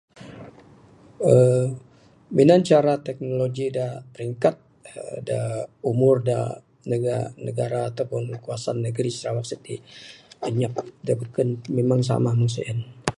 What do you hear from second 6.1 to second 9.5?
dak negara ataupun kawasan negeri Sarawak